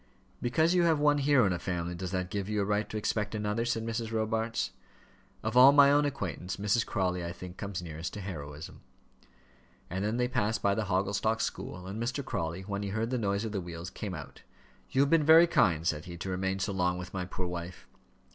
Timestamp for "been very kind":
15.11-15.85